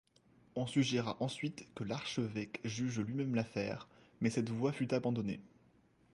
On 0.55 0.65
suggéra 0.65 1.15
ensuite 1.19 1.71
que 1.75 1.83
l'archevêque 1.83 2.59
juge 2.63 3.01
lui-même 3.01 3.35
l'affaire, 3.35 3.87
mais 4.19 4.31
cette 4.31 4.49
voie 4.49 4.71
fut 4.71 4.95
abandonnée. 4.95 5.39